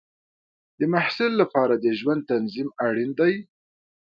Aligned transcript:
د 0.79 0.81
محصل 0.93 1.31
لپاره 1.41 1.73
د 1.77 1.85
ژوند 1.99 2.21
تنظیم 2.31 2.69
اړین 2.87 3.11
دی. 3.19 3.35